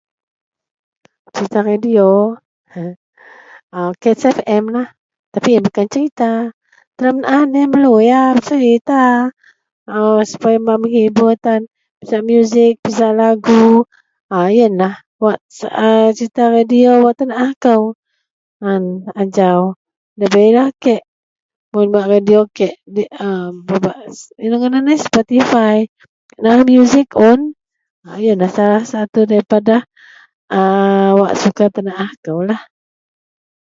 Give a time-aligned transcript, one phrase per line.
[1.35, 2.11] Serita radeyu
[2.73, 2.93] heh
[4.01, 4.87] cats fm lah
[5.33, 6.31] tapi iyen bukan serita
[6.95, 9.01] telo menaah loyen beluyar serita...
[10.31, 11.61] supaya bak menghiburkan tan
[11.99, 14.95] pisak musik, pisak lagu..ah iyenlah
[16.17, 17.81] serita radeyu wak tenaah kou
[18.71, 18.83] an
[19.21, 19.59] ajau
[20.17, 20.49] nda lah bei
[20.83, 21.01] kek
[21.71, 22.73] mun radeyu kek
[23.67, 23.97] pebak
[24.45, 25.77] ino ngadan spectify
[26.35, 27.41] manaah musik un.
[28.23, 29.75] Iyen lah tan rasa kou daripada
[31.21, 32.37] wak suka tenaah kou.